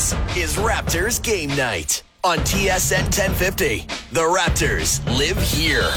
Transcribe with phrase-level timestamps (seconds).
[0.00, 3.80] This is Raptors Game Night on TSN 1050.
[4.12, 5.90] The Raptors live here.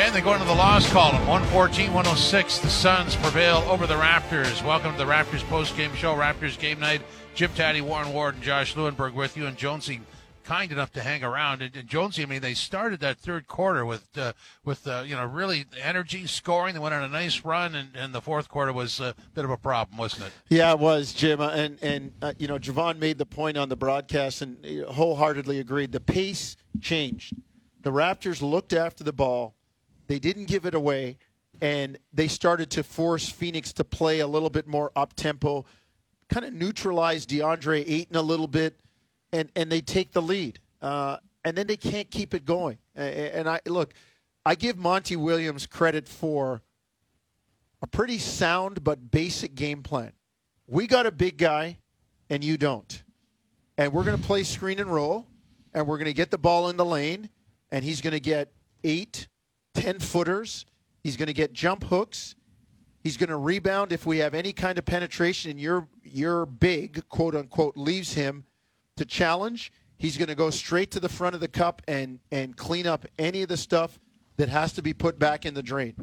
[0.00, 1.26] And they go into the loss column.
[1.26, 2.58] 114 106.
[2.60, 4.64] The Suns prevail over the Raptors.
[4.64, 7.02] Welcome to the Raptors post-game show, Raptors Game Night.
[7.34, 9.46] Jim Tatti, Warren Ward, and Josh Lewenberg with you.
[9.46, 10.02] And Jonesy,
[10.46, 11.60] kind enough to hang around.
[11.60, 14.32] And, and Jonesy, I mean, they started that third quarter with uh,
[14.64, 16.74] with uh, you know really energy, scoring.
[16.74, 19.50] They went on a nice run, and, and the fourth quarter was a bit of
[19.50, 20.32] a problem, wasn't it?
[20.48, 21.40] Yeah, it was, Jim.
[21.40, 25.58] Uh, And and uh, you know, Javon made the point on the broadcast, and wholeheartedly
[25.58, 25.92] agreed.
[25.92, 27.34] The pace changed.
[27.82, 29.54] The Raptors looked after the ball.
[30.06, 31.18] They didn't give it away,
[31.60, 35.64] and they started to force Phoenix to play a little bit more up tempo,
[36.28, 38.78] kind of neutralize DeAndre Ayton a little bit,
[39.36, 40.58] and and they take the lead.
[40.82, 42.78] Uh, and then they can't keep it going.
[42.96, 43.94] And I look,
[44.44, 46.62] I give Monty Williams credit for
[47.82, 50.12] a pretty sound but basic game plan.
[50.66, 51.78] We got a big guy,
[52.28, 53.02] and you don't.
[53.78, 55.26] And we're going to play screen and roll,
[55.72, 57.30] and we're going to get the ball in the lane,
[57.70, 58.50] and he's going to get
[58.82, 59.28] eight,
[59.74, 60.66] ten footers.
[61.04, 62.34] He's going to get jump hooks.
[63.04, 67.08] He's going to rebound if we have any kind of penetration, and your your big
[67.08, 68.46] quote unquote leaves him
[68.96, 69.72] to challenge.
[69.98, 73.06] He's going to go straight to the front of the cup and and clean up
[73.18, 73.98] any of the stuff
[74.36, 75.94] that has to be put back in the drain.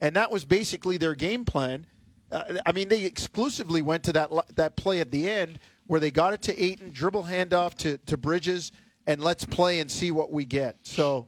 [0.00, 1.86] And that was basically their game plan.
[2.30, 6.10] Uh, I mean, they exclusively went to that that play at the end where they
[6.10, 8.72] got it to Ayton, dribble handoff to to Bridges,
[9.06, 10.76] and let's play and see what we get.
[10.82, 11.26] So,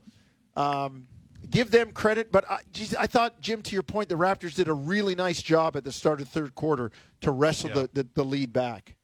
[0.57, 1.07] um,
[1.49, 2.31] give them credit.
[2.31, 5.41] But I, geez, I thought, Jim, to your point, the Raptors did a really nice
[5.41, 7.87] job at the start of the third quarter to wrestle Yeah.
[7.95, 8.95] the, the, the lead back.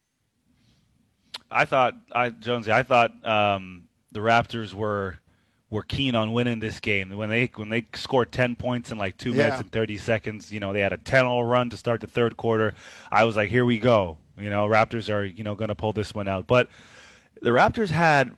[1.50, 2.72] I thought I Jonesy.
[2.72, 5.18] I thought um, the Raptors were
[5.70, 7.10] were keen on winning this game.
[7.16, 10.60] When they when they scored ten points in like two minutes and thirty seconds, you
[10.60, 12.74] know they had a 10-0 run to start the third quarter.
[13.10, 14.18] I was like, here we go.
[14.38, 16.46] You know, Raptors are you know going to pull this one out.
[16.46, 16.68] But
[17.42, 18.32] the Raptors had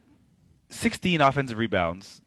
[0.71, 2.21] sixteen offensive rebounds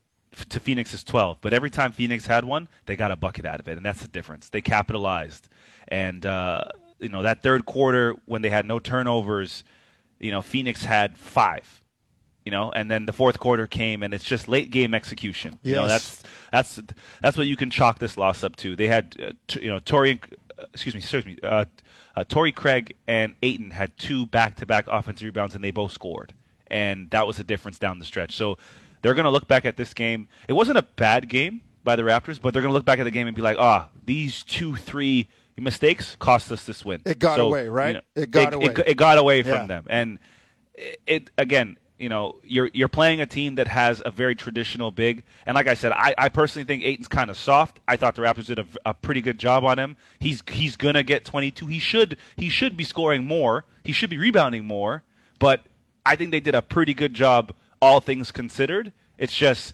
[0.50, 1.38] to Phoenix's 12.
[1.42, 4.02] But every time Phoenix had one, they got a bucket out of it, and that's
[4.02, 4.50] the difference.
[4.50, 5.50] They capitalized,
[5.88, 6.66] and uh,
[7.00, 9.64] you know that third quarter when they had no turnovers,
[10.22, 11.78] you know Phoenix had five.
[12.44, 15.60] You know, and then the fourth quarter came, and it's just late game execution.
[15.62, 16.80] You know, that's that's
[17.22, 18.76] that's what you can chalk this loss up to.
[18.76, 20.20] They had, uh, t- you know, Torrey,
[20.58, 21.66] uh, excuse me, excuse me, uh,
[22.16, 22.24] uh,
[22.56, 26.34] Craig and Ayton had two back-to-back offensive rebounds, and they both scored,
[26.66, 28.36] and that was the difference down the stretch.
[28.36, 28.58] So
[29.04, 30.28] they're going to look back at this game.
[30.48, 33.04] It wasn't a bad game by the Raptors, but they're going to look back at
[33.04, 35.28] the game and be like, ah, these two, three
[35.62, 37.02] mistakes cost us this win.
[37.06, 37.88] It got So, away, right?
[37.88, 38.66] you know, It got it, away.
[38.66, 39.68] It, it got away from Yeah.
[39.68, 40.20] them, and
[40.76, 41.78] it, it again.
[42.00, 45.68] You know, you're you're playing a team that has a very traditional big, and like
[45.68, 47.80] I said, I, I personally think Ayton's kind of soft.
[47.88, 49.96] I thought the Raptors did a, a pretty good job on him.
[50.20, 51.68] He's he's gonna get 22.
[51.68, 53.66] He should he should be scoring more.
[53.84, 55.04] He should be rebounding more.
[55.38, 55.62] But
[56.04, 58.94] I think they did a pretty good job, all things considered.
[59.20, 59.74] It's just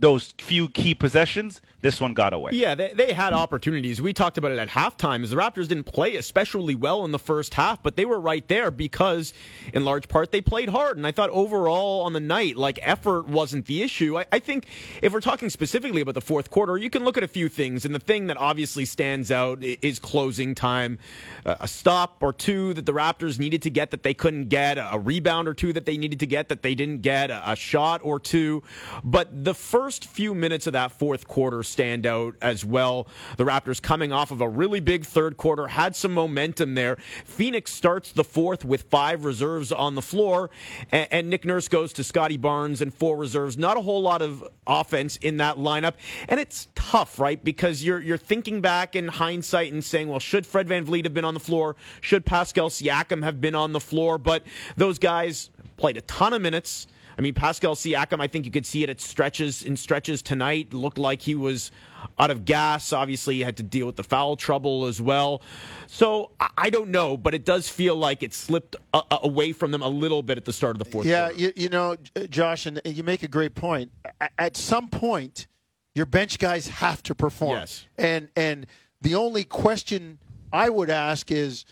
[0.00, 1.60] those few key possessions.
[1.80, 2.50] This one got away.
[2.54, 4.02] Yeah, they, they had opportunities.
[4.02, 5.28] We talked about it at halftime.
[5.28, 8.72] The Raptors didn't play especially well in the first half, but they were right there
[8.72, 9.32] because,
[9.72, 10.96] in large part, they played hard.
[10.96, 14.18] And I thought overall on the night, like effort wasn't the issue.
[14.18, 14.66] I, I think
[15.02, 17.84] if we're talking specifically about the fourth quarter, you can look at a few things.
[17.84, 20.98] And the thing that obviously stands out is closing time.
[21.44, 24.98] A stop or two that the Raptors needed to get that they couldn't get, a
[24.98, 28.18] rebound or two that they needed to get that they didn't get, a shot or
[28.18, 28.64] two.
[29.04, 33.06] But the first few minutes of that fourth quarter stand out as well.
[33.36, 36.96] The Raptors coming off of a really big third quarter, had some momentum there.
[37.24, 40.50] Phoenix starts the fourth with five reserves on the floor,
[40.90, 43.56] and, and Nick Nurse goes to Scottie Barnes and four reserves.
[43.56, 45.94] Not a whole lot of offense in that lineup,
[46.28, 47.42] and it's tough, right?
[47.42, 51.24] Because you're you're thinking back in hindsight and saying, well, should Fred VanVleet have been
[51.24, 51.76] on the floor?
[52.00, 54.18] Should Pascal Siakam have been on the floor?
[54.18, 54.44] But
[54.76, 56.86] those guys played a ton of minutes.
[57.18, 60.72] I mean, Pascal Siakam, I think you could see it at stretches in stretches tonight.
[60.72, 61.72] Looked like he was
[62.16, 62.92] out of gas.
[62.92, 65.42] Obviously, he had to deal with the foul trouble as well.
[65.88, 69.70] So I- don't know, but it does feel like it slipped uh, uh, away from
[69.72, 71.40] them a little bit at the start of the fourth Yeah, quarter.
[71.42, 71.96] you, you know,
[72.30, 73.90] Josh, and you make a great point.
[74.38, 75.46] At some point,
[75.94, 77.58] your bench guys have to perform.
[77.60, 77.86] Yes.
[77.96, 78.66] And and
[79.00, 80.18] the only question
[80.52, 81.64] I would ask is,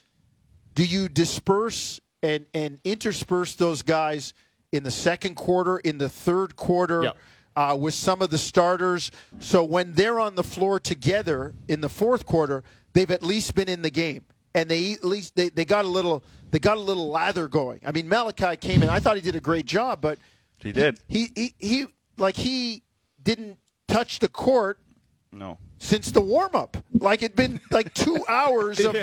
[0.75, 4.33] do you disperse and and intersperse those guys
[4.77, 7.03] in the second quarter, in the third quarter?
[7.05, 7.13] Yeah.
[7.57, 11.89] Uh, with some of the starters, so when they're on the floor together in the
[11.89, 12.63] fourth quarter,
[12.93, 14.23] they've at least been in the game,
[14.55, 17.81] and they at least they, they got a little they got a little lather going.
[17.87, 18.91] I mean, Malachi came in.
[18.91, 20.19] I thought he did a great job, but
[20.59, 21.01] He did.
[21.09, 21.87] he he, he
[22.19, 22.83] like he
[23.23, 23.57] didn't
[23.89, 24.79] touch the court
[25.33, 25.57] No.
[25.79, 26.77] Since the warm up.
[26.93, 28.97] Like it'd been like two hours of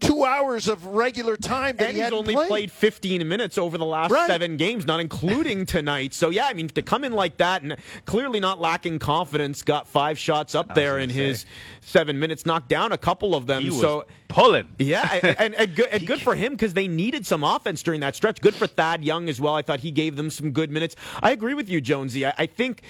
[0.00, 2.48] two hours of regular time that and he he's hadn't only played.
[2.48, 4.26] played 15 minutes over the last Right.
[4.26, 6.14] seven games, not including tonight.
[6.14, 9.86] So yeah, I mean to come in like that and clearly not lacking confidence, got
[9.86, 11.16] five shots up there in say.
[11.16, 11.44] his
[11.82, 13.62] seven minutes, knocked down a couple of them.
[13.62, 14.68] He was so pulling.
[14.78, 18.00] yeah, and, and, and good, and good for him because they needed some offense during
[18.00, 18.40] that stretch.
[18.40, 19.54] Good for Thad Young as well.
[19.54, 20.96] I thought he gave them some good minutes.
[21.22, 22.24] I agree with you, Jonesy.
[22.24, 22.80] I, I think.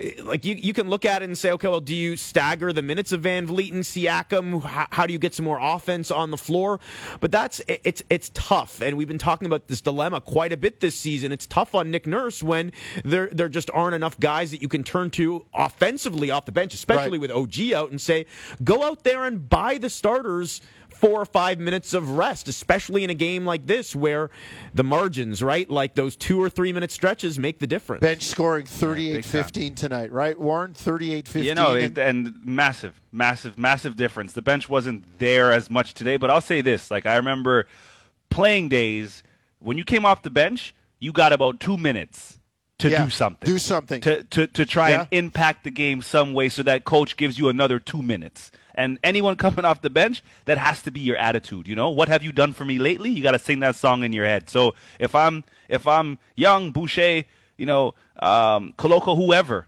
[0.00, 2.72] Eh, Like you, you can look at it and say, okay, well, do you stagger
[2.72, 4.62] the minutes of VanVleet and Siakam?
[4.62, 6.80] How, how do you get some more offense on the floor?
[7.20, 10.56] But that's it- it's it's tough, and we've been talking about this dilemma quite a
[10.56, 11.32] bit this season.
[11.32, 12.72] It's tough on Nick Nurse when
[13.04, 16.74] there there just aren't enough guys that you can turn to offensively off the bench,
[16.74, 17.20] especially Right.
[17.20, 18.26] with OG out, and say,
[18.64, 20.60] go out there and buy the starters
[21.00, 24.28] four or five minutes of rest, especially in a game like this where
[24.74, 28.02] the margins, right, like those two or three minute stretches make the difference.
[28.02, 30.74] Bench scoring big 38-15 tonight, right, Warren?
[30.74, 31.42] 38-15.
[31.44, 34.34] You know, and- and massive, massive, massive difference.
[34.34, 37.66] The bench wasn't there as much today, but I'll say this: like I remember
[38.28, 39.22] playing days
[39.58, 42.38] when you came off the bench, you got about two minutes
[42.78, 44.00] to Yeah, do something, do something.
[44.02, 47.48] to to to try and impact the game some way, so that coach gives you
[47.48, 48.50] another two minutes.
[48.74, 51.66] And anyone coming off the bench, that has to be your attitude.
[51.66, 53.10] You know, what have you done for me lately?
[53.10, 54.48] You got to sing that song in your head.
[54.50, 57.24] So if I'm if I'm young Boucher,
[57.56, 59.66] you know, um, Koloko, whoever,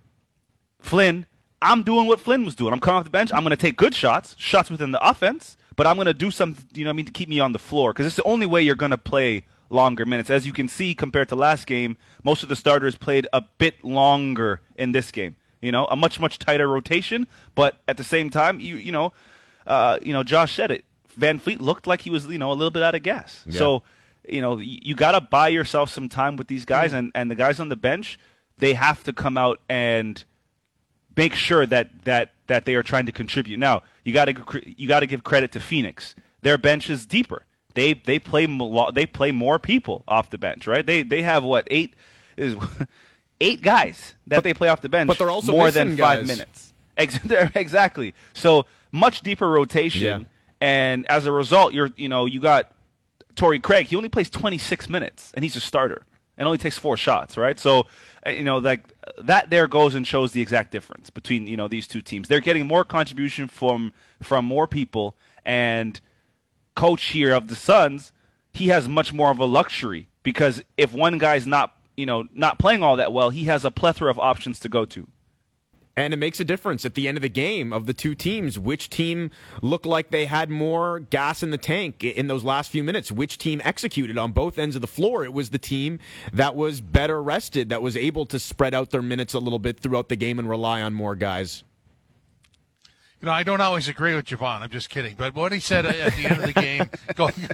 [0.81, 1.27] Flynn,
[1.61, 2.73] I'm doing what Flynn was doing.
[2.73, 3.33] I'm coming off the bench.
[3.33, 6.31] I'm going to take good shots, shots within the offense, but I'm going to do
[6.31, 8.47] some, you know, I mean, to keep me on the floor because it's the only
[8.47, 10.29] way you're going to play longer minutes.
[10.29, 13.83] As you can see, compared to last game, most of the starters played a bit
[13.85, 15.37] longer in this game.
[15.63, 19.13] You know, a much much tighter rotation, but at the same time, you you know,
[19.67, 20.85] uh, you know, Josh said it.
[21.19, 23.45] VanVleet looked like he was, you know, a little bit out of gas.
[23.59, 23.83] So,
[24.29, 27.35] you know, you, got to buy yourself some time with these guys, and and the
[27.35, 28.19] guys on the bench,
[28.59, 30.25] they have to come out and
[31.17, 33.59] make sure that that that they are trying to contribute.
[33.59, 36.15] Now, you got to you got to give credit to Phoenix.
[36.43, 37.45] Their bench is deeper.
[37.75, 38.47] They they play
[38.95, 40.85] they play more people off the bench, right?
[40.85, 41.95] They they have what eight
[42.37, 42.57] is
[43.43, 46.27] eight guys that they play off the bench, but they're also more than five guys.
[46.29, 46.73] minutes.
[47.55, 48.15] Exactly.
[48.35, 50.27] So much deeper rotation, Yeah.
[50.61, 52.71] and as a result, you're you know you got
[53.35, 53.87] Torrey Craig.
[53.87, 56.03] He only plays 26 minutes, and he's a starter,
[56.37, 57.59] and only takes four shots, right?
[57.59, 57.87] So
[58.27, 58.85] uh, you know like
[59.23, 62.29] that there goes and shows the exact difference between you know these two teams.
[62.29, 63.93] They're getting more contribution from
[64.23, 65.99] from more people, and
[66.75, 68.13] coach here of the Suns,
[68.53, 72.59] he has much more of a luxury because if one guy's not you know not
[72.59, 75.09] playing all that well, he has a plethora of options to go to.
[75.95, 78.59] And it makes a difference at the end of the game of the two teams.
[78.59, 79.31] Which team
[79.61, 83.13] looked like they had more gas in the tank in those last few minutes?
[83.13, 85.23] Which team executed on both ends of the floor?
[85.23, 85.99] It was the team
[86.33, 89.81] that was better rested, that was able to spread out their minutes a little bit
[89.81, 91.63] throughout the game and rely on more guys.
[93.23, 94.63] You know, I don't always agree with Javon.
[94.63, 95.15] I'm just kidding.
[95.17, 96.91] But what he said at the end of the game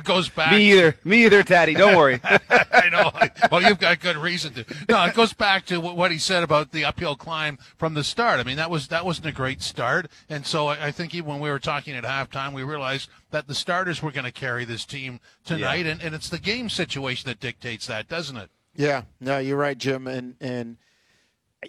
[0.05, 0.53] goes back.
[0.53, 0.97] Me either.
[1.05, 1.75] Me either, Taddy.
[1.75, 2.21] Don't worry.
[2.25, 3.11] I know.
[3.51, 4.65] Well, you've got good reason to.
[4.89, 8.41] No, it goes back to what he said about the uphill climb from the start.
[8.41, 11.31] I mean, that was that wasn't a great start, and so I, I think even
[11.31, 14.65] when we were talking at halftime, we realized that the starters were going to carry
[14.65, 18.51] this team tonight, and, and it's the game situation that dictates that, doesn't it?
[18.75, 20.07] Yeah, no, you're right, Jim.
[20.07, 20.77] And and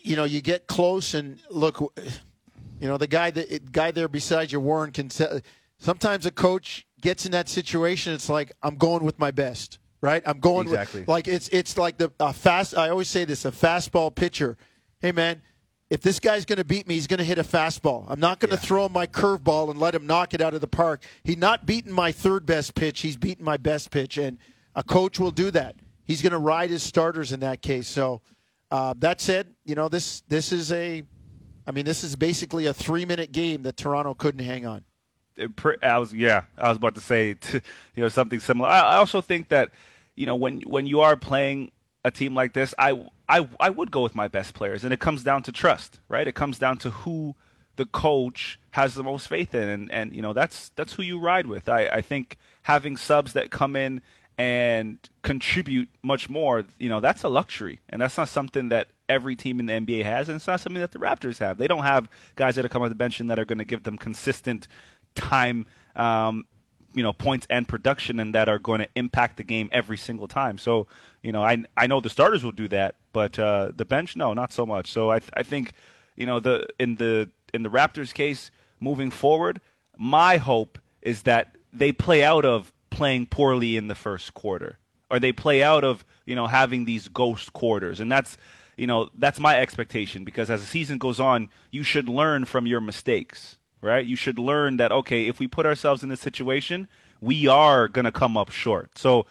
[0.04, 4.52] you know, you get close and look, you know, the guy that guy there beside
[4.52, 5.10] you, Warren, can.
[5.10, 5.42] Tell,
[5.80, 8.14] sometimes a coach gets in that situation.
[8.14, 10.22] It's like I'm going with my best, right?
[10.26, 11.02] I'm going Exactly.
[11.02, 12.78] with like it's it's like the a fast.
[12.78, 14.58] I always say this: a fastball pitcher.
[15.00, 15.42] Hey, man.
[15.90, 18.06] If this guy's going to beat me, he's going to hit a fastball.
[18.10, 20.62] I'm not going to throw him my curveball and let him knock it out of
[20.62, 21.02] the park.
[21.24, 23.02] He's not beating my third best pitch.
[23.02, 24.38] He's beating my best pitch, and
[24.76, 25.78] a coach will do that.
[26.06, 27.88] He's going to ride his starters in that case.
[27.88, 28.22] So
[28.70, 31.02] uh, that said, you know this this is a,
[31.66, 34.84] I mean this is basically a three minute game that Toronto couldn't hang on.
[35.38, 37.62] it pre- I was yeah, I was about to say t-
[37.96, 38.70] you know something similar.
[38.70, 39.72] I, I also think that
[40.20, 41.72] you know when when you are playing
[42.04, 45.00] a team like this, I I I would go with my best players, and it
[45.00, 46.28] comes down to trust, right?
[46.28, 47.36] It comes down to who
[47.78, 51.18] the coach has the most faith in, and and you know that's that's who you
[51.18, 51.70] ride with.
[51.70, 54.02] I I think having subs that come in
[54.38, 59.36] and contribute much more, you know, that's a luxury, and that's not something that every
[59.36, 61.58] team in the NBA has, and it's not something that the Raptors have.
[61.58, 63.66] They don't have guys that are coming off the bench and that are going to
[63.66, 64.68] give them consistent
[65.16, 66.46] time, um,
[66.94, 70.28] you know, points and production, and that are going to impact the game every single
[70.28, 70.58] time.
[70.58, 70.88] So,
[71.22, 74.34] you know, I I know the starters will do that, but uh, the bench, no,
[74.34, 74.92] not so much.
[74.92, 75.74] So I I think,
[76.16, 79.62] you know, the in the in the Raptors case moving forward,
[79.98, 84.80] my hope is that they play out of playing poorly in the first quarter,
[85.10, 88.38] or they play out of you know having these ghost quarters, and that's
[88.78, 92.66] you know that's my expectation because as the season goes on, you should learn from
[92.66, 94.06] your mistakes, right?
[94.06, 96.88] You should learn that okay, if we put ourselves in this situation,
[97.22, 98.98] we are going to come up short.
[98.98, 99.26] So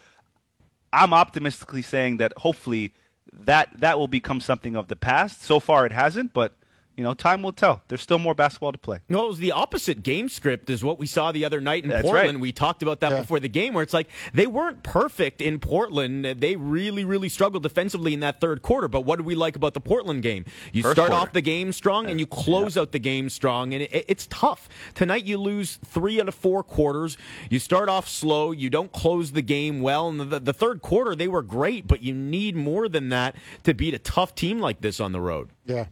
[0.93, 2.93] I'm optimistically saying that hopefully
[3.33, 5.43] that that will become something of the past.
[5.43, 6.55] So far, it hasn't, but
[6.99, 7.81] you know, time will tell.
[7.87, 8.99] There's still more basketball to play.
[9.09, 11.91] No, it was the opposite game script is what we saw the other night in
[11.91, 12.29] That's Portland.
[12.35, 12.41] right.
[12.41, 13.21] We talked about that Yeah.
[13.21, 16.25] before the game, where it's like they weren't perfect in Portland.
[16.25, 18.89] They really, really struggled defensively in that third quarter.
[18.89, 20.45] But what do we like about the Portland game?
[20.73, 21.23] You First start quarter.
[21.29, 24.69] off the game strong and you close out the game strong, and it, it's tough.
[24.95, 27.17] Tonight you lose three out of four quarters.
[27.49, 28.51] You start off slow.
[28.51, 30.09] You don't close the game well.
[30.09, 33.73] And the, the third quarter they were great, but you need more than that to
[33.73, 35.51] beat a tough team like this on the road.
[35.65, 35.87] Yeah.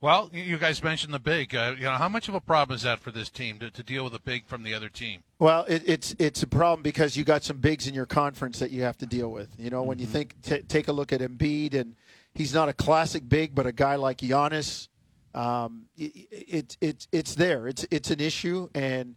[0.00, 0.02] Yep.
[0.02, 1.54] Well, you- you guys mentioned the big.
[1.54, 3.82] Uh, you know, how much of a problem is that for this team to, to
[3.82, 5.22] deal with a big from the other team?
[5.38, 8.70] Well, it, it's it's a problem because you got some bigs in your conference that
[8.70, 9.48] you have to deal with.
[9.58, 11.96] You know, when you think t- take a look at Embiid, and
[12.34, 14.88] he's not a classic big, but a guy like Giannis,
[15.34, 17.66] um, it, it, it's it's there.
[17.68, 19.16] It's it's an issue, and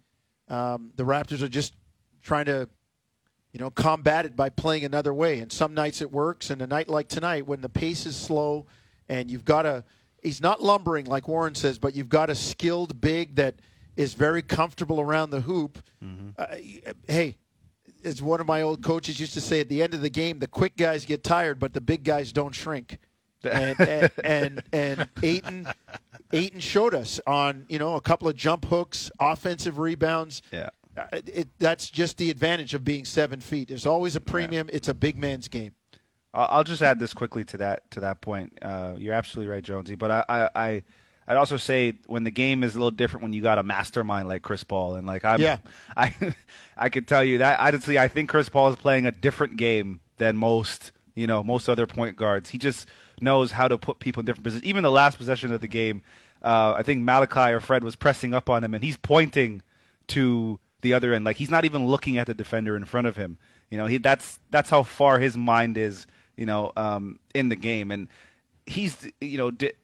[0.49, 1.73] um, the Raptors are just
[2.23, 2.67] trying to,
[3.53, 5.39] you know, combat it by playing another way.
[5.39, 8.65] And some nights it works, and a night like tonight, when the pace is slow,
[9.09, 9.83] and you've got a
[10.21, 13.55] he's not lumbering like Warren says, but you've got a skilled big that
[13.95, 15.83] is very comfortable around the hoop.
[16.37, 16.45] Uh,
[17.07, 17.37] hey,
[18.03, 20.39] as one of my old coaches used to say, at the end of the game,
[20.39, 22.97] the quick guys get tired, but the big guys don't shrink.
[23.43, 25.67] and and and, and Ayton,
[26.31, 30.43] Ayton showed us on you know a couple of jump hooks, offensive rebounds.
[30.51, 30.69] Yeah.
[30.95, 33.69] Uh, it, that's just the advantage of being seven feet.
[33.69, 34.69] There's always a premium.
[34.71, 35.73] It's a big man's game.
[36.33, 38.57] I'll just add this quickly to that to that point.
[38.61, 39.95] Uh, you're absolutely right, Jonesy.
[39.95, 40.83] But I, I, I
[41.27, 44.27] I'd also say when the game is a little different when you got a mastermind
[44.27, 45.57] like Chris Paul and like I'm, Yeah.
[45.97, 46.15] I
[46.77, 49.99] I could tell you that honestly I think Chris Paul is playing a different game
[50.17, 52.49] than most you know most other point guards.
[52.49, 52.87] He just
[53.19, 54.63] knows how to put people in different positions.
[54.63, 56.01] Even the last possession of the game,
[56.43, 59.61] uh, I think Malachi or Fred was pressing up on him and he's pointing
[60.07, 61.25] to the other end.
[61.25, 63.37] Like he's not even looking at the defender in front of him.
[63.69, 66.07] You know, he that's that's how far his mind is.
[66.41, 68.07] You know, um, in the game, and
[68.65, 69.51] he's you know.
[69.51, 69.77] Di-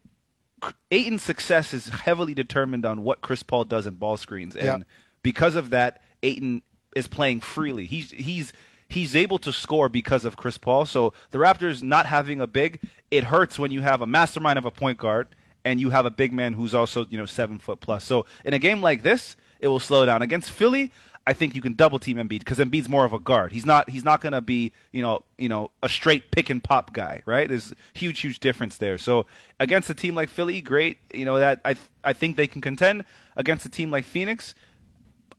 [0.91, 4.77] Ayton's success is heavily determined on what Chris Paul does in ball screens, and Yeah.
[5.21, 6.63] because of that, Aiton
[6.95, 7.85] is playing freely.
[7.85, 8.53] He's he's
[8.89, 10.85] he's able to score because of Chris Paul.
[10.87, 12.79] So the Raptors not having a big,
[13.11, 15.27] it hurts when you have a mastermind of a point guard
[15.63, 18.03] and you have a big man who's also you know seven foot plus.
[18.03, 20.23] So in a game like this, it will slow down.
[20.23, 20.91] Against Philly,
[21.27, 23.51] I think you can double team Embiid because Embiid's more of a guard.
[23.51, 26.63] He's not he's not going to be you know you know a straight pick and
[26.63, 27.49] pop guy, right?
[27.49, 28.97] There's huge huge difference there.
[28.97, 29.25] So
[29.59, 30.99] against a team like Philly, great.
[31.13, 33.03] You know that I I think they can contend
[33.35, 34.55] against a team like Phoenix.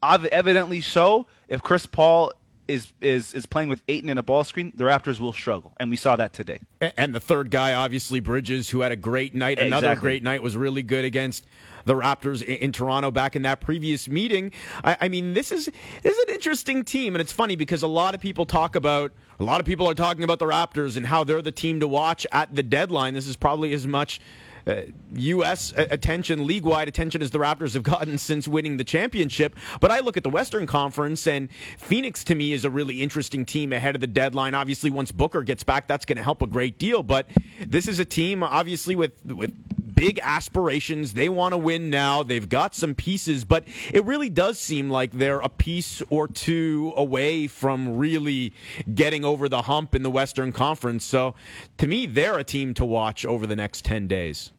[0.03, 1.25] Evidently so.
[1.47, 2.31] If Chris Paul
[2.67, 5.89] is is is playing with Ayton in a ball screen, the Raptors will struggle, and
[5.89, 6.59] we saw that today.
[6.95, 9.57] And the third guy, obviously Bridges, who had a great night.
[9.57, 10.01] Another Exactly.
[10.01, 11.45] great night was really good against
[11.89, 14.51] the Raptors in, in Toronto back in that previous meeting.
[14.83, 15.65] I, I mean, this is
[16.03, 19.11] this is an interesting team, and it's funny because a lot of people talk about
[19.39, 21.87] a lot of people are talking about the Raptors and how they're the team to
[21.87, 23.15] watch at the deadline.
[23.15, 24.21] This is probably as much.
[24.67, 24.81] Uh,
[25.13, 25.73] U.S.
[25.75, 29.55] attention, league-wide attention, as the Raptors have gotten since winning the championship.
[29.79, 33.45] But I look at the Western Conference, and Phoenix to me is a really interesting
[33.45, 34.53] team ahead of the deadline.
[34.53, 37.01] Obviously, once Booker gets back, that's going to help a great deal.
[37.01, 37.29] But
[37.65, 39.53] this is a team, obviously, with with
[39.99, 41.13] big aspirations.
[41.13, 42.23] They want to win now.
[42.23, 46.93] They've got some pieces, but it really does seem like they're a piece or two
[46.95, 48.53] away from really
[48.95, 51.03] getting over the hump in the Western Conference.
[51.03, 51.35] So,
[51.79, 54.53] to me, they're a team to watch over the next ten days.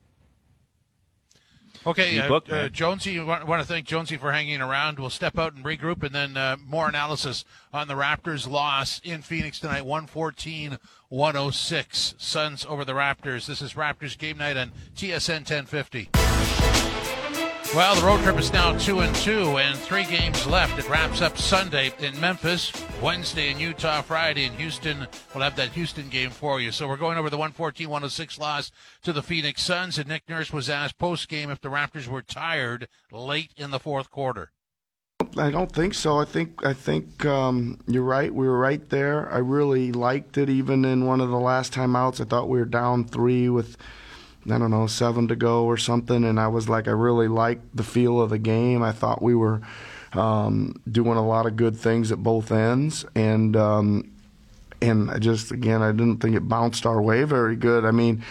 [1.87, 2.68] Okay, uh, booked, uh.
[2.68, 4.99] Jonesy, I want, want to thank Jonesy for hanging around.
[4.99, 9.22] We'll step out and regroup, and then uh, more analysis on the Raptors' loss in
[9.22, 12.14] Phoenix tonight, 114 106.
[12.18, 13.46] Suns over the Raptors.
[13.46, 16.50] This is Raptors game night on TSN 1050.
[17.73, 20.77] Well, the road trip is now two and two, and three games left.
[20.81, 25.07] It wraps up Sunday in Memphis, Wednesday in Utah, Friday in Houston.
[25.33, 26.73] We'll have that Houston game for you.
[26.73, 28.73] So we're going over the 114-106 loss
[29.05, 32.23] to the Phoenix Suns, and Nick Nurse was asked post game if the Raptors were
[32.23, 34.50] tired late in the fourth quarter.
[35.37, 36.19] I don't think so.
[36.19, 38.35] I think I think um, you're right.
[38.35, 39.31] We were right there.
[39.33, 40.49] I really liked it.
[40.49, 43.77] Even in one of the last timeouts, I thought we were down three with
[44.50, 47.76] I don't know seven to go or something, and I was like, I really liked
[47.76, 48.83] the feel of the game.
[48.83, 49.61] I thought we were
[50.12, 54.11] um, doing a lot of good things at both ends, and um,
[54.83, 57.85] and I just again I didn't think it bounced our way very good.
[57.85, 58.25] I mean,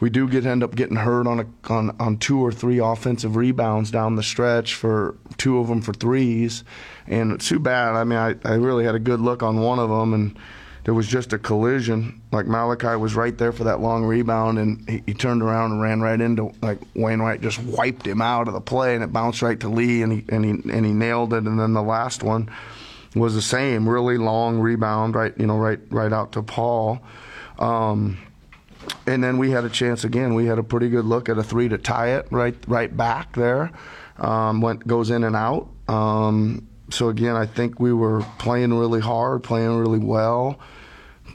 [0.00, 3.36] we do get end up getting hurt on a on, on two or three offensive
[3.36, 6.64] rebounds down the stretch for two of them for threes,
[7.06, 7.94] and it's too bad.
[7.94, 10.38] I mean, I, I really had a good look on one of them and
[10.86, 12.22] there was just a collision.
[12.30, 15.82] Like Malachi was right there for that long rebound, and he, he turned around and
[15.82, 19.42] ran right into like Wainright just wiped him out of the play, and it bounced
[19.42, 21.42] right to Lee, and he and he and he nailed it.
[21.42, 22.48] And then the last one
[23.16, 27.00] was the same, really long rebound, right you know right right out to Paul.
[27.58, 28.18] Um,
[29.08, 30.34] and then we had a chance again.
[30.34, 33.34] We had a pretty good look at a three to tie it right right back
[33.34, 33.72] there.
[34.18, 35.66] Um, went goes in and out.
[35.88, 40.58] Um, so again, I think we were playing really hard, playing really well.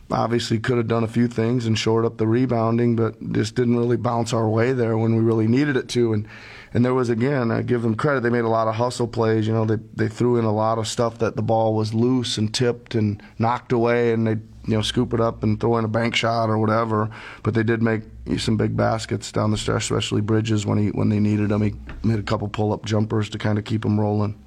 [0.10, 3.78] Obviously, could have done a few things and shored up the rebounding, but just didn't
[3.78, 6.14] really bounce our way there when we really needed it to.
[6.14, 6.28] And
[6.74, 8.24] and there was again, I give them credit.
[8.24, 9.48] They made a lot of hustle plays.
[9.48, 12.38] You know, they they threw in a lot of stuff that the ball was loose
[12.38, 15.86] and tipped and knocked away, and they you know scoop it up and throw in
[15.86, 17.10] a bank shot or whatever.
[17.44, 18.04] But they did make
[18.38, 21.62] some big baskets down the stretch, especially Bridges when he when they needed them.
[21.62, 24.41] He made a couple pull up jumpers to kind of keep them rolling.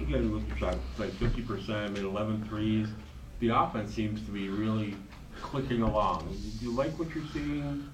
[0.00, 2.88] Again, with shots like 50%, made 11 threes.
[3.40, 4.96] The offense seems to be really
[5.40, 6.36] clicking along.
[6.58, 7.88] Do you like what you're seeing?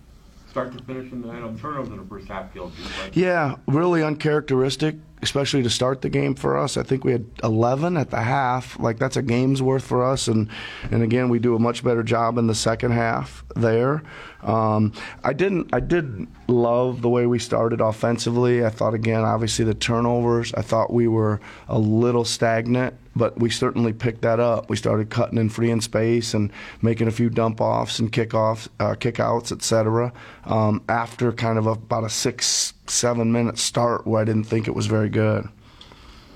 [0.49, 3.23] Start to finish in the I know turnovers in the first half killed you.
[3.23, 6.77] Yeah, really uncharacteristic, especially to start the game for us.
[6.77, 8.79] I think we had 11 at the half.
[8.79, 10.49] Like that's a game's worth for us, and
[10.91, 14.03] and again we do a much better job in the second half there.
[14.43, 14.93] Um,
[15.25, 15.75] I didn't.
[15.75, 18.65] I did love the way we started offensively.
[18.65, 20.53] I thought again, obviously the turnovers.
[20.55, 24.69] I thought we were a little stagnant but we certainly picked that up.
[24.69, 28.69] We started cutting in free in space and making a few dump offs and kickoffs,
[28.79, 30.13] uh, kickouts, etc.
[30.45, 34.69] Um, after kind of a, about a six, seven minute start where I didn't think
[34.69, 35.49] it was very good.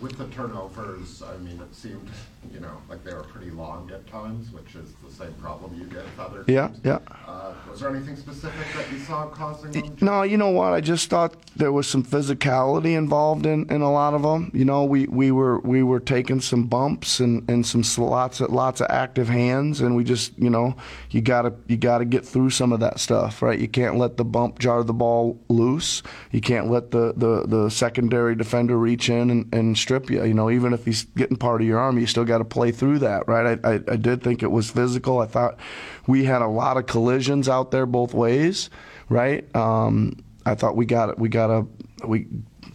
[0.01, 2.09] With the turnovers, I mean, it seemed,
[2.52, 5.85] you know, like they were pretty long at times, which is the same problem you
[5.85, 6.80] get with other Yeah, teams.
[6.85, 6.99] yeah.
[7.26, 9.97] Uh, was there anything specific that you saw causing them?
[10.00, 10.73] No, you know what?
[10.73, 14.50] I just thought there was some physicality involved in, in a lot of them.
[14.54, 18.50] You know, we, we were we were taking some bumps and, and some lots of
[18.50, 20.75] lots of active hands, and we just you know
[21.11, 23.59] you gotta you gotta get through some of that stuff, right?
[23.59, 26.02] You can't let the bump jar the ball loose.
[26.32, 30.25] You can't let the, the, the secondary defender reach in and, and strip you.
[30.25, 32.71] You know, even if he's getting part of your arm, you still got to play
[32.71, 33.59] through that, right?
[33.65, 35.19] I, I I did think it was physical.
[35.19, 35.59] I thought
[36.07, 38.71] we had a lot of collisions out there both ways,
[39.09, 39.45] right?
[39.55, 40.16] Um,
[40.47, 41.66] I thought we got we got a
[42.07, 42.27] we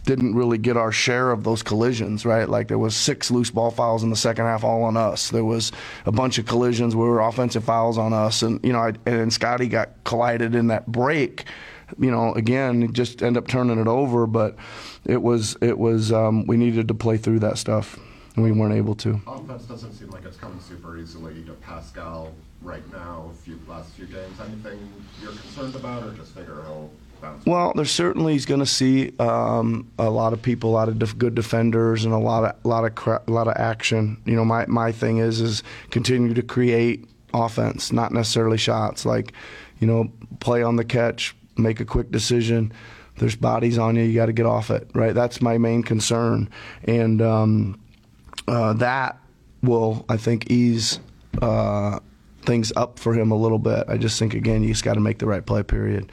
[0.06, 2.48] didn't really get our share of those collisions, right?
[2.48, 5.30] Like there was six loose ball fouls in the second half, all on us.
[5.30, 5.72] There was
[6.06, 8.92] a bunch of collisions where we were offensive fouls on us, and you know, I,
[9.04, 11.44] and Scottie got collided in that break.
[11.98, 14.56] You know, again, just end up turning it over, but
[15.04, 17.98] it was it was um, we needed to play through that stuff,
[18.36, 19.20] and we weren't able to.
[19.26, 24.06] Offense doesn't seem like it's coming super easily to Pascal right now, few, last few
[24.06, 24.38] games.
[24.40, 24.78] Anything
[25.20, 27.44] you're concerned about, or just figure he'll bounce?
[27.46, 30.98] Well, there's certainly he's going to see um, a lot of people, a lot of
[30.98, 34.20] def- good defenders, and a lot of lot of cra- a lot of action.
[34.26, 39.06] You know, my my thing is is continue to create offense, not necessarily shots.
[39.06, 39.32] Like,
[39.80, 42.72] you know, play on the catch, make a quick decision.
[43.18, 44.90] There's bodies on you, you got to get off it.
[44.92, 46.50] Right, that's my main concern,
[46.84, 47.80] and um,
[48.48, 49.18] uh, that
[49.62, 51.00] will, I think, ease.
[51.42, 52.00] Uh,
[52.46, 53.84] things up for him a little bit.
[53.88, 55.62] I just think again, you just got to make the right play.
[55.62, 56.10] Period.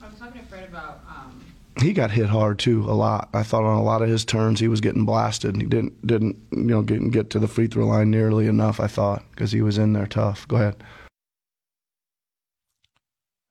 [0.00, 1.44] I was talking to Fred about um,
[1.80, 3.28] he got hit hard too a lot.
[3.34, 5.56] I thought on a lot of his turns he was getting blasted.
[5.56, 8.80] He didn't didn't you know get get to the free throw line nearly enough.
[8.80, 10.48] I thought because he was in there tough.
[10.48, 10.76] Go ahead.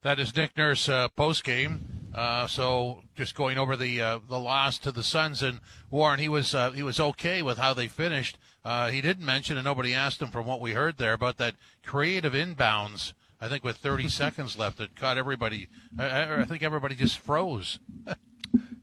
[0.03, 2.00] That is Nick Nurse uh, post game.
[2.13, 6.29] Uh, so just going over the uh, the loss to the Suns and Warren, he
[6.29, 8.37] was uh, he was okay with how they finished.
[8.63, 11.55] Uh, he didn't mention, and nobody asked him from what we heard there, but that
[11.83, 13.13] creative inbounds.
[13.43, 15.67] I think with 30 seconds left, it caught everybody.
[15.97, 17.79] I, I I think everybody just froze.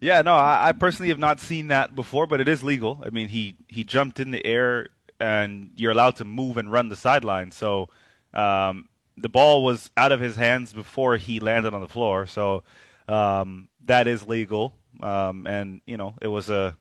[0.01, 3.03] Yeah, no, I, I personally have not seen that before, but it is legal.
[3.05, 4.89] I mean, he he jumped in the air,
[5.19, 7.51] and you're allowed to move and run the sideline.
[7.51, 7.89] So
[8.33, 12.27] um, the ball was out of his hands before he landed on the floor.
[12.27, 12.63] So
[13.09, 16.77] um, that is legal, um, and you know, it was a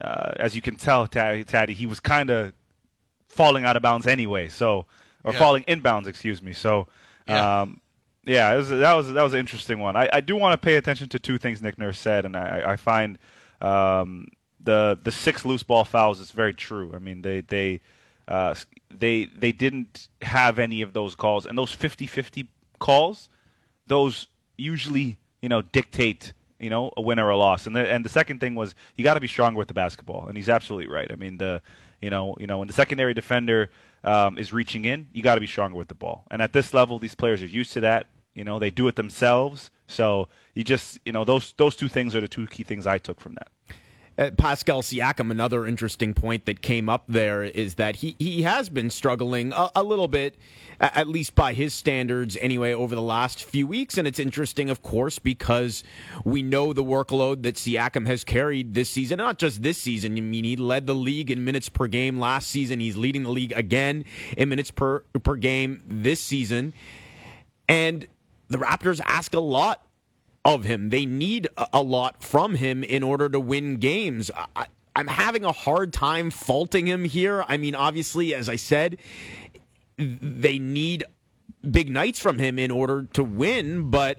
[0.00, 2.52] uh, as you can tell, Taddy, Taddy he was kind of
[3.28, 4.48] falling out of bounds anyway.
[4.48, 4.86] So
[5.24, 5.38] or Yeah.
[5.38, 6.52] falling inbounds, excuse me.
[6.52, 6.88] So.
[7.28, 7.62] Yeah.
[7.62, 7.80] Um,
[8.26, 9.96] yeah, it was, that was that was an interesting one.
[9.96, 12.72] I, I do want to pay attention to two things Nick Nurse said, and I,
[12.72, 13.18] I find
[13.62, 14.28] um,
[14.62, 16.92] the the six loose ball fouls is very true.
[16.94, 17.80] I mean, they they
[18.28, 18.54] uh,
[18.90, 22.46] they they didn't have any of those calls, and those 50-50
[22.78, 23.28] calls,
[23.86, 24.26] those
[24.58, 27.66] usually you know dictate you know a win or a loss.
[27.66, 30.26] And the and the second thing was you got to be stronger with the basketball,
[30.26, 31.10] and he's absolutely right.
[31.10, 31.62] I mean the
[32.00, 33.70] you know you know when the secondary defender
[34.04, 36.24] um, is reaching in, you got to be stronger with the ball.
[36.30, 38.06] And at this level, these players are used to that.
[38.34, 39.70] You know they do it themselves.
[39.86, 42.98] So you just you know those those two things are the two key things I
[42.98, 43.48] took from that.
[44.20, 48.68] Uh, Pascal Siakam, another interesting point that came up there is that he, he has
[48.68, 50.36] been struggling a, a little bit,
[50.78, 53.96] at least by his standards anyway, over the last few weeks.
[53.96, 55.82] And it's interesting, of course, because
[56.22, 60.16] we know the workload that Siakam has carried this season, not just this season.
[60.18, 62.78] I mean, he led the league in minutes per game last season.
[62.78, 64.04] He's leading the league again
[64.36, 66.74] in minutes per, per game this season.
[67.68, 68.06] And
[68.48, 69.86] the Raptors ask a lot
[70.44, 70.90] of him.
[70.90, 74.30] They need a lot from him in order to win games.
[74.56, 77.44] I, I'm having a hard time faulting him here.
[77.48, 78.98] I mean, obviously, as I said,
[79.96, 81.04] they need
[81.68, 84.18] big nights from him in order to win, but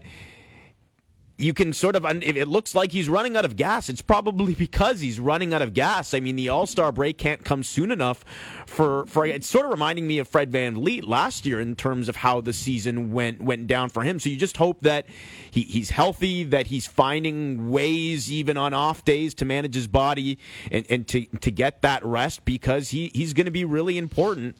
[1.41, 4.53] you can sort of if it looks like he's running out of gas it's probably
[4.65, 6.13] because he's running out of gas.
[6.13, 8.23] I mean the all-star break can't come soon enough
[8.65, 12.17] for for it's sort of reminding me of fred vanvleet last year in terms of
[12.17, 14.19] how the season went went down for him.
[14.19, 15.05] So you just hope that
[15.49, 20.37] he, he's healthy that he's finding ways even on off days to manage his body
[20.71, 24.55] and, and to to get that rest because he he's going to be really important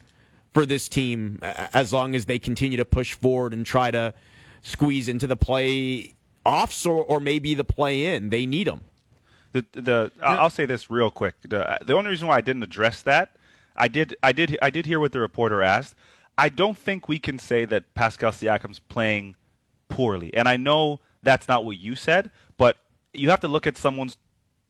[0.52, 4.12] for this team as long as they continue to push forward and try to
[4.62, 8.30] squeeze into the play offs or, or maybe the play in.
[8.30, 8.82] They need them.
[9.52, 11.34] The the I'll say this real quick.
[11.42, 13.36] The the only reason why I didn't address that,
[13.76, 15.94] I did I did I did hear what the reporter asked.
[16.38, 19.36] I don't think we can say that Pascal Siakam's playing
[19.88, 20.32] poorly.
[20.34, 22.78] And I know that's not what you said, but
[23.12, 24.16] you have to look at someone's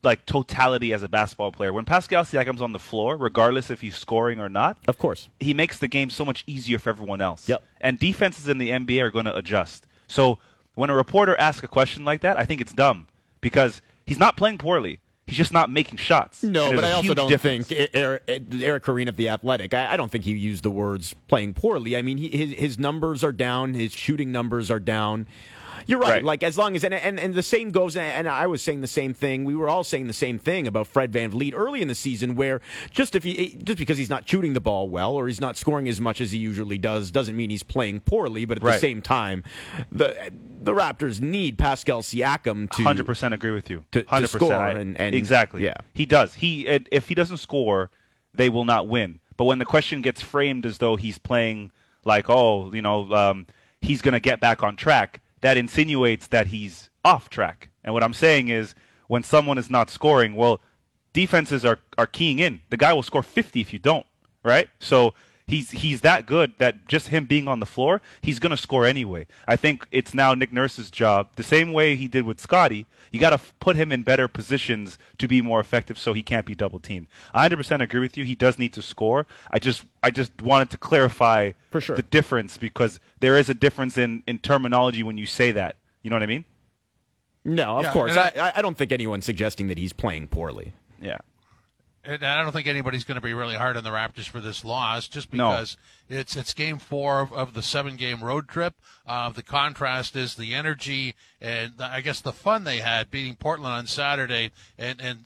[0.03, 1.71] like totality as a basketball player.
[1.71, 5.53] When Pascal Siakam's on the floor, regardless if he's scoring or not, of course, he
[5.53, 7.47] makes the game so much easier for everyone else.
[7.47, 7.63] Yep.
[7.79, 9.87] And defenses in the NBA are going to adjust.
[10.07, 10.39] So
[10.75, 13.07] when a reporter asks a question like that, I think it's dumb
[13.41, 14.99] because he's not playing poorly.
[15.27, 16.43] He's just not making shots.
[16.43, 17.67] No, but I also don't difference.
[17.67, 19.73] think Eric, Eric Koreen of the Athletic.
[19.73, 21.95] I, I, don't think he used the words playing poorly.
[21.95, 23.73] I mean, he, his, his numbers are down.
[23.73, 25.27] His shooting numbers are down.
[25.87, 26.09] You're right.
[26.09, 26.23] right.
[26.23, 27.95] Like as long as and, and and the same goes.
[27.95, 29.43] And I was saying the same thing.
[29.43, 32.35] We were all saying the same thing about Fred Van VanVleet early in the season,
[32.35, 35.57] where just if he just because he's not shooting the ball well or he's not
[35.57, 38.45] scoring as much as he usually does, doesn't mean he's playing poorly.
[38.45, 38.73] But at right.
[38.73, 39.43] the same time,
[39.91, 40.31] the
[40.61, 43.83] the Raptors need Pascal Siakam to 100 percent agree with you.
[43.91, 45.63] To, to score and, and exactly.
[45.63, 46.35] Yeah, he does.
[46.35, 47.89] He if he doesn't score,
[48.33, 49.19] they will not win.
[49.35, 51.71] But when the question gets framed as though he's playing
[52.05, 53.47] like, oh, you know, um,
[53.81, 57.69] he's going to get back on track, that insinuates that he's off track.
[57.83, 58.73] And what I'm saying is
[59.07, 60.61] when someone is not scoring, well,
[61.11, 62.61] defenses are, are keying in.
[62.69, 64.05] The guy will score 50 if you don't,
[64.43, 64.69] right?
[64.79, 65.13] So
[65.47, 68.85] he's he's that good that just him being on the floor, he's going to score
[68.85, 69.27] anyway.
[69.47, 72.85] I think it's now Nick Nurse's job, the same way he did with Scottie.
[73.11, 76.23] You got to f- put him in better positions to be more effective, so he
[76.23, 77.05] can't be double teamed.
[77.31, 78.23] I 100% agree with you.
[78.25, 79.27] He does need to score.
[79.51, 81.95] I just I just wanted to clarify For sure.
[81.95, 85.75] the difference because there is a difference in in terminology when you say that.
[86.01, 86.45] You know what I mean?
[87.45, 88.17] No, of Yeah, course.
[88.17, 90.73] I, I don't think anyone's suggesting that he's playing poorly.
[91.01, 91.17] Yeah.
[92.05, 94.65] And I don't think anybody's going to be really hard on the Raptors for this
[94.65, 95.51] loss, just No.
[95.51, 95.77] because
[96.09, 98.73] it's it's game four of, of the seven game road trip.
[99.07, 103.35] Uh, the contrast is the energy and the, I guess the fun they had beating
[103.35, 105.23] Portland on Saturday, and and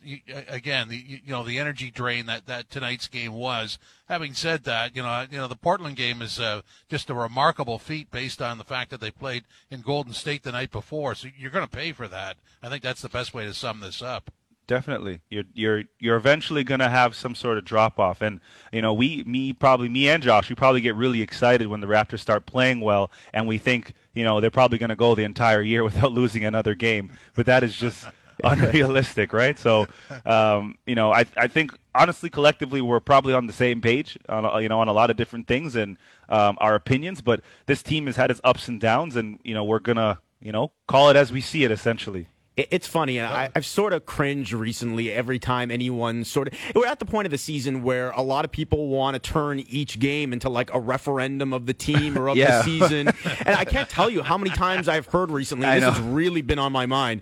[0.48, 3.80] again the you know the energy drain that, that tonight's game was.
[4.08, 7.80] Having said that, you know you know the Portland game is uh, just a remarkable
[7.80, 11.16] feat based on the fact that they played in Golden State the night before.
[11.16, 12.38] So you're going to pay for that.
[12.62, 14.30] I think that's the best way to sum this up.
[14.68, 18.42] Definitely, you're you're you're eventually gonna have some sort of drop off, and
[18.74, 21.88] you know we, me, probably me and Josh, we probably get really excited when the
[21.88, 25.62] Raptors start playing well, and we think you know they're probably gonna go the entire
[25.62, 28.08] year without losing another game, but that is just
[28.44, 29.58] unrealistic, right?
[29.58, 29.88] So,
[30.26, 34.44] um, you know, I I think honestly, collectively, we're probably on the same page, on
[34.44, 37.82] a- you know, on a lot of different things and um, our opinions, but this
[37.82, 41.10] team has had its ups and downs, and you know we're gonna you know call
[41.10, 42.28] it as we see it, essentially.
[42.58, 46.54] It- It's funny, and I, I've sort of cringed recently every time anyone sort of.
[46.76, 49.60] We're at the point of the season where a lot of people want to turn
[49.70, 52.58] each game into like a referendum of the team or of Yeah.
[52.58, 53.08] the season.
[53.46, 55.68] and I can't tell you how many times I've heard recently.
[55.68, 57.22] This has really been on my mind.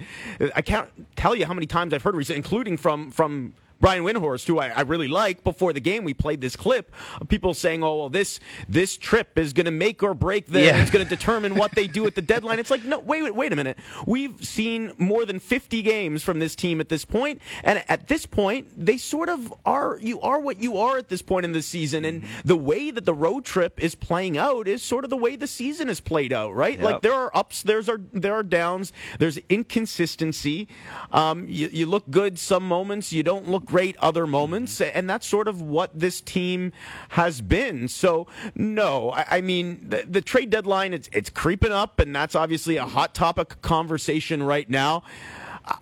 [0.56, 3.54] I can't tell you how many times I've heard recently, including from from.
[3.80, 7.28] Brian Windhorst, who I, I really like, before the game we played this clip of
[7.28, 10.64] people saying, "Oh, well, this this trip is going to make or break them.
[10.64, 10.82] Yeah.
[10.82, 13.54] It's going to determine what they do at the deadline." It's like, no, wait, wait,
[13.54, 13.78] a minute.
[14.06, 18.26] We've seen more than 50 games from this team at this point, and at this
[18.26, 19.98] point, they sort of are.
[20.02, 23.06] You are what you are at this point in the season, and the way that
[23.06, 26.34] the road trip is playing out is sort of the way the season is played
[26.34, 26.80] out, right?
[26.80, 30.68] Like there are ups, there's are there are downs, there's inconsistency.
[31.12, 34.98] Um, you, you look good some moments, you don't look great other moments, mm-hmm.
[34.98, 36.72] and that's sort of what this team
[37.10, 37.88] has been.
[37.88, 42.36] So no, I, I mean the, the trade deadline it's it's creeping up, and that's
[42.36, 45.04] obviously a hot topic conversation right now.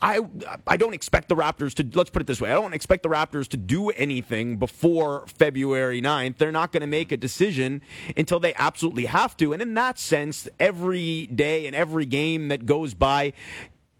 [0.02, 0.22] I
[0.66, 2.52] I don't expect the Raptors to let's put it this way.
[2.52, 6.38] I don't expect the Raptors to do anything before February 9th.
[6.38, 7.82] They're not going to make a decision
[8.16, 9.52] until they absolutely have to.
[9.52, 13.34] And in that sense, every day and every game that goes by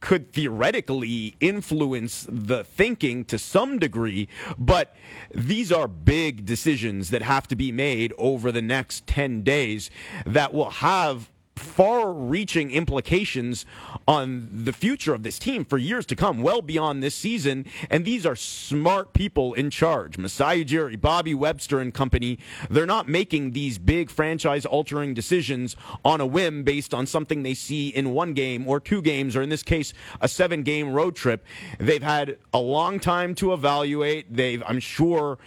[0.04, 4.94] could theoretically influence the thinking to some degree, but
[5.34, 9.90] these are big decisions that have to be made over the next 10 days
[10.26, 13.66] that will have far reaching implications
[14.08, 17.66] on the future of this team for years to come, well beyond this season.
[17.90, 20.18] And these are smart people in charge.
[20.18, 22.40] Masai Ujiri, Bobby Webster and company.
[22.70, 27.54] They're not making these big franchise altering decisions on a whim based on something they
[27.54, 31.16] see in one game or two games, or in this case, a seven game road
[31.16, 31.46] trip.
[31.80, 34.34] They've had a long time to evaluate.
[34.34, 35.38] They've, I'm sure,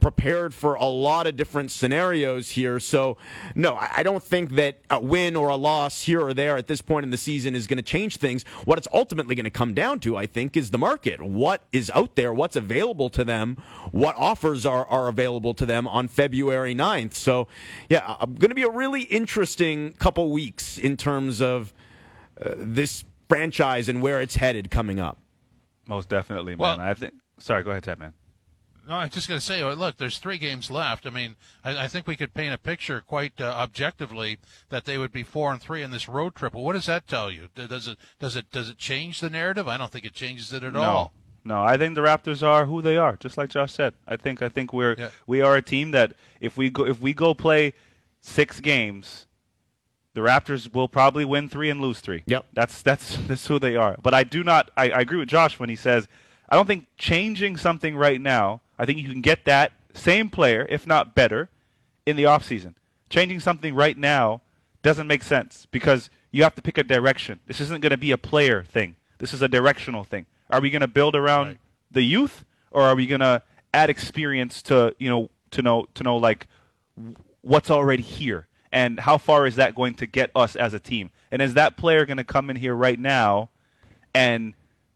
[0.00, 2.80] prepared for a lot of different scenarios here.
[2.80, 3.16] So,
[3.54, 6.80] no, I don't think that a win or a loss here or there at this
[6.80, 8.44] point in the season is going to change things.
[8.64, 11.20] What it's ultimately going to come down to, I think, is the market.
[11.22, 12.32] What is out there?
[12.32, 13.56] What's available to them?
[13.92, 17.14] What offers are, are available to them on February 9th?
[17.14, 17.48] So,
[17.88, 21.72] yeah, going to be a really interesting couple weeks in terms of
[22.40, 25.18] uh, this franchise and where it's headed coming up.
[25.86, 26.78] Most definitely, man.
[26.78, 27.14] Well- I think.
[27.38, 28.12] Sorry, go ahead, Ted, man.
[28.86, 31.06] No, I'm just going to say, oh, look, there's three games left.
[31.06, 34.98] I mean, I, I think we could paint a picture quite uh, objectively that they
[34.98, 36.54] would be four and three in this road trip.
[36.54, 37.48] Well, what does that tell you?
[37.54, 39.68] Does it does it does it change the narrative?
[39.68, 40.82] I don't think it changes it at no.
[40.82, 41.12] all.
[41.46, 43.94] No, I think the Raptors are who they are, just like Josh said.
[44.08, 45.10] I think I think we're Yeah.
[45.26, 47.74] we are a team that if we go if we go play
[48.20, 49.26] six games,
[50.14, 52.22] the Raptors will probably win three and lose three.
[52.26, 52.46] Yep.
[52.52, 53.96] That's that's that's who they are.
[54.02, 56.08] But I do not I, I agree with Josh when he says
[56.48, 60.66] I don't think changing something right now, I think you can get that same player,
[60.68, 61.48] if not better,
[62.06, 62.74] in the offseason.
[63.10, 64.42] Changing something right now
[64.82, 67.40] doesn't make sense because you have to pick a direction.
[67.46, 68.96] This isn't going to be a player thing.
[69.18, 70.26] This is a directional thing.
[70.50, 71.58] Are we going to build around Right.
[71.90, 76.02] the youth or are we going to add experience to, you know, to know to
[76.02, 76.48] know like
[77.42, 81.10] what's already here and how far is that going to get us as a team?
[81.30, 83.50] And is that player going to come in here right now
[84.14, 84.54] and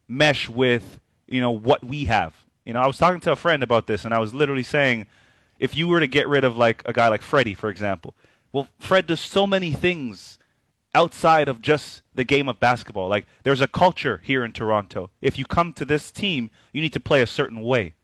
[0.08, 2.34] mesh with you know what we have.
[2.68, 5.06] You know, I was talking to a friend about this, and I was literally saying,
[5.58, 8.14] if you were to get rid of like a guy like Freddie, for example,
[8.52, 10.38] well, Fred does so many things
[10.94, 13.08] outside of just the game of basketball.
[13.08, 15.08] Like there's a culture here in Toronto.
[15.22, 17.94] If you come to this team, you need to play a certain way.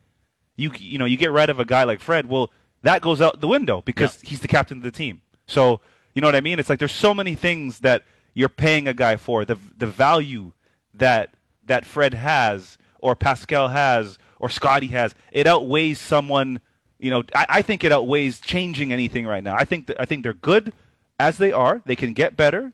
[0.56, 2.50] You you know, you get rid of a guy like Fred, well,
[2.80, 5.20] that goes out the window because he's the captain of the team.
[5.46, 5.82] So,
[6.14, 6.58] you know what I mean?
[6.58, 9.44] It's like there's so many things that you're paying a guy for.
[9.44, 10.52] The the value
[10.94, 11.34] that
[11.66, 16.60] that Fred has or Pascal has or Scottie has, it outweighs someone.
[16.98, 19.56] You know, I, I think it outweighs changing anything right now.
[19.56, 20.72] I think that, I think they're good
[21.18, 21.82] as they are.
[21.84, 22.72] They can get better,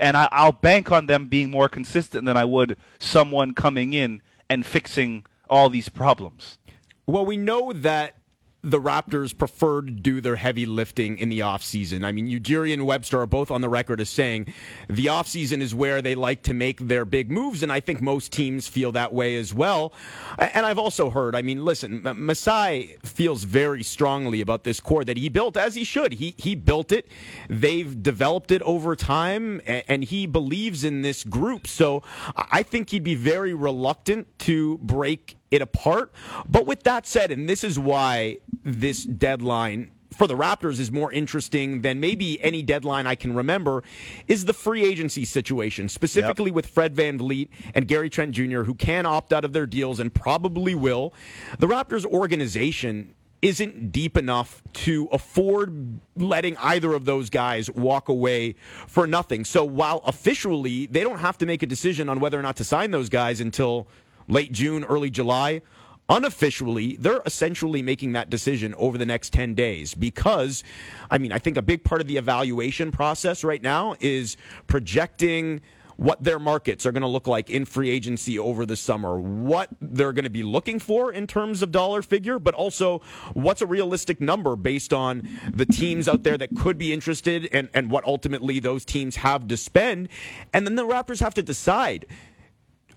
[0.00, 4.22] and I, I'll bank on them being more consistent than I would someone coming in
[4.48, 6.58] and fixing all these problems.
[7.06, 8.16] Well, we know that
[8.64, 12.04] the Raptors prefer to do their heavy lifting in the offseason.
[12.04, 14.52] I mean, Ujiri and Webster are both on the record as saying
[14.88, 18.32] the offseason is where they like to make their big moves, and I think most
[18.32, 19.92] teams feel that way as well.
[20.38, 25.18] And I've also heard, I mean, listen, Masai feels very strongly about this core that
[25.18, 26.14] he built, as he should.
[26.14, 27.08] He, he built it,
[27.48, 31.66] they've developed it over time, and he believes in this group.
[31.66, 32.02] So
[32.34, 36.12] I I think he'd be very reluctant to break it apart.
[36.48, 41.12] But with that said, and this is why this deadline for the Raptors is more
[41.12, 43.82] interesting than maybe any deadline I can remember
[44.28, 49.06] is the free agency situation, specifically with Fred VanVleet and Gary Trent Jr., who can
[49.06, 51.12] opt out of their deals and probably will.
[51.58, 58.54] The Raptors organization isn't deep enough to afford letting either of those guys walk away
[58.86, 59.44] for nothing.
[59.44, 62.64] So while officially they don't have to make a decision on whether or not to
[62.64, 63.86] sign those guys until
[64.28, 65.62] late June, early July,
[66.08, 70.62] unofficially, they're essentially making that decision over the next 10 days because,
[71.10, 75.62] I mean, I think a big part of the evaluation process right now is projecting
[75.96, 79.68] what their markets are going to look like in free agency over the summer, what
[79.80, 83.00] they're going to be looking for in terms of dollar figure, but also
[83.32, 87.68] what's a realistic number based on the teams out there that could be interested and,
[87.72, 90.08] and what ultimately those teams have to spend.
[90.52, 92.06] And then the Raptors have to decide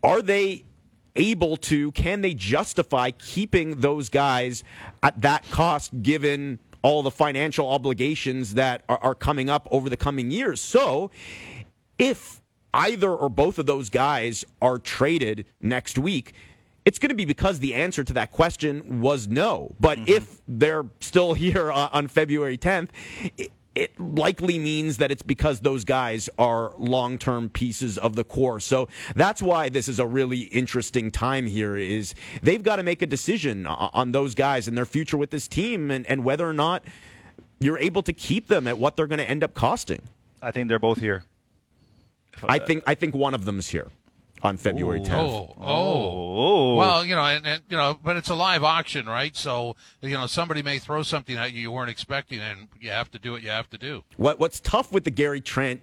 [0.03, 0.63] are they
[1.17, 4.63] able to, can they justify keeping those guys
[5.03, 9.97] at that cost given all the financial obligations that are, are coming up over the
[9.97, 10.61] coming years?
[10.61, 11.11] So
[11.99, 12.41] if
[12.73, 16.33] either or both of those guys are traded next week,
[16.85, 19.75] it's going to be because the answer to that question was no.
[19.77, 22.89] But if they're still here uh, on February 10th,
[23.77, 28.59] it, likely means that it's because those guys are long term pieces of the core.
[28.59, 31.77] So that's why this is a really interesting time here.
[31.77, 35.47] Is they've got to make a decision on those guys and their future with this
[35.47, 36.83] team, and, and whether or not
[37.59, 40.01] you're able to keep them at what they're going to end up costing.
[40.41, 41.23] I think they're both here.
[42.43, 43.89] I think I think one of them's here
[44.43, 45.13] on February 10th.
[45.13, 49.35] Oh, oh, Well, you know, and, and you know, but it's a live auction, right?
[49.35, 53.11] So you know, somebody may throw something at you you weren't expecting, and you have
[53.11, 54.03] to do what you have to do.
[54.17, 55.81] What What's tough with the Gary Trent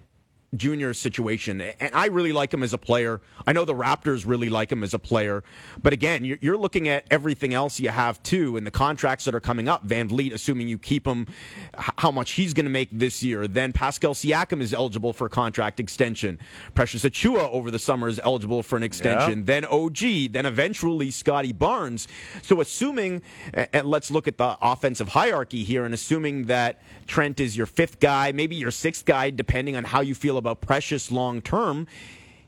[0.57, 0.93] Jr.
[0.93, 3.21] situation, and I really like him as a player.
[3.47, 5.43] I know the Raptors really like him as a player,
[5.81, 9.39] but again, you're looking at everything else you have too, and the contracts that are
[9.39, 9.87] coming up.
[9.87, 11.27] VanVleet, assuming you keep him,
[11.75, 13.47] how much he's going to make this year.
[13.47, 16.39] Then Pascal Siakam is eligible for a contract extension.
[16.73, 19.39] Precious Achiuwa over the summer is eligible for an extension.
[19.39, 19.45] Yeah.
[19.45, 20.31] Then OG.
[20.31, 22.07] Then eventually Scottie Barnes.
[22.41, 23.21] So assuming,
[23.53, 27.99] and let's look at the offensive hierarchy here, and assuming that Trent is your fifth
[27.99, 31.87] guy, maybe your sixth guy, depending on how you feel about A precious long term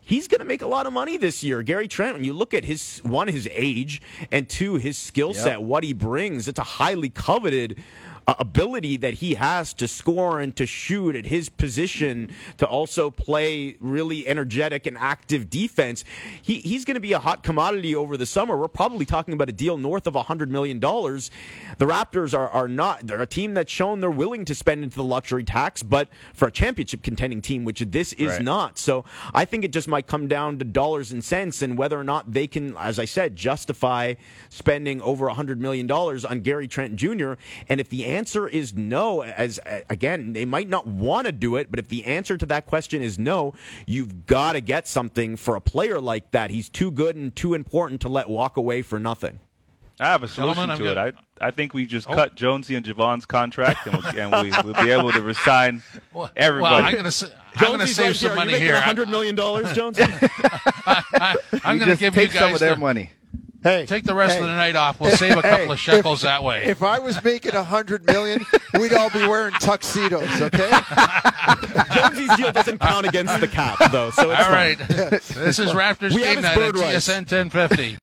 [0.08, 1.62] he's going to make a lot of money this year.
[1.62, 5.60] Gary Trent, when you look at his one, his age, and two, his skill set,
[5.60, 5.62] yep.
[5.62, 7.78] what he brings, it's a highly coveted
[8.28, 13.78] ability that he has to score and to shoot at his position, to also play
[13.80, 16.04] really energetic and active defense.
[16.42, 18.58] He, he's going to be a hot commodity over the summer.
[18.58, 20.80] We're probably talking about a deal north of $100 million.
[20.80, 24.98] The Raptors are, are not, they're a team that's shown they're willing to spend into
[24.98, 28.42] the luxury tax, but for a championship contending team, which this is right.
[28.42, 28.78] not.
[28.78, 32.04] So I think it just might come down to dollars and cents and whether or
[32.04, 34.16] not they can, as I said, justify
[34.50, 37.34] spending over $100 million on Gary Trent Jr.
[37.70, 41.70] And if the answer is no, as again, they might not want to do it,
[41.70, 43.54] but if the answer to that question is no,
[43.86, 46.50] you've got to get something for a player like that.
[46.50, 49.40] He's too good and too important to let walk away for nothing.
[50.00, 50.98] I have a solution to it.
[50.98, 52.14] I I think we just oh.
[52.14, 55.82] cut Jonesy and Javon's contract, and, we'll, and we, will be able to resign
[56.36, 56.62] everybody.
[56.62, 58.80] Well, I'm going to I'm going to save some money here.
[58.80, 60.04] Hundred million dollars, Jonesy.
[60.86, 63.12] I, am going to give take you guys some of their money.
[63.68, 65.00] Hey, take the rest hey, of the night off.
[65.00, 66.64] We'll save a couple hey, of shekels if, that way.
[66.64, 68.46] If I was making a hundred million,
[68.80, 70.42] we'd all be wearing tuxedos.
[70.42, 70.70] Okay.
[71.94, 74.10] Jonesy's deal doesn't count against the cap, though.
[74.12, 74.78] So all right.
[74.88, 77.96] this is Raptors we game night at TSN 1050.